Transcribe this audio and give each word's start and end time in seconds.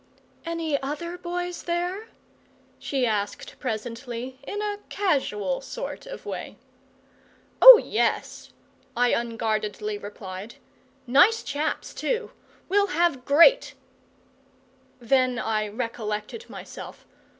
"Any 0.47 0.81
other 0.81 1.15
boys 1.15 1.61
there?" 1.61 2.07
she 2.79 3.05
asked 3.05 3.59
presently, 3.59 4.39
in 4.41 4.59
a 4.59 4.79
casual 4.89 5.61
sort 5.61 6.07
of 6.07 6.25
way. 6.25 6.57
"Oh 7.61 7.77
yes," 7.77 8.49
I 8.97 9.09
unguardedly 9.09 9.99
replied. 9.99 10.55
"Nice 11.05 11.43
chaps, 11.43 11.93
too. 11.93 12.31
We'll 12.67 12.87
have 12.87 13.25
great" 13.25 13.75
Then 14.99 15.37
I 15.37 15.67
recollected 15.67 16.49
myself. 16.49 17.05